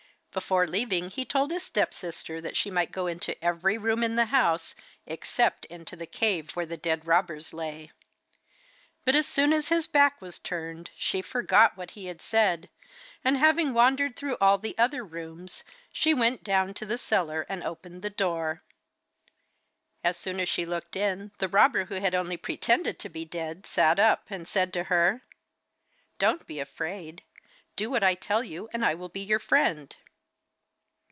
[0.33, 4.15] Before leaving he told his step sister that she might go into every room in
[4.15, 7.91] the house except into the cave where the dead robbers lay.
[9.03, 12.69] But as soon as his back was turned she forgot what he had said,
[13.25, 17.61] and having wandered through all the other rooms she went down to the cellar and
[17.61, 18.63] opened the door.
[20.01, 23.65] As soon as she looked in the robber who had only pretended to be dead
[23.65, 25.23] sat up and said to her:
[26.19, 27.21] 'Don't be afraid.
[27.75, 29.93] Do what I tell you, and I will be your friend.